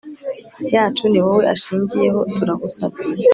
yacu 0.73 1.03
ni 1.09 1.19
wowe 1.25 1.43
ashingiyeho 1.53 2.19
turagusabye 2.35 3.07